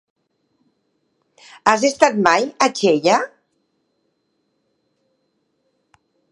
Has 1.73 1.85
estat 1.89 2.17
mai 2.29 2.47
a 2.67 2.69
Xella? 2.81 3.19